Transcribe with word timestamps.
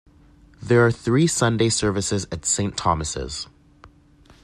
There 0.59 0.83
are 0.83 0.91
three 0.91 1.27
Sunday 1.27 1.69
services 1.69 2.25
at 2.31 2.43
St 2.43 2.75
Thomas'. 2.75 3.45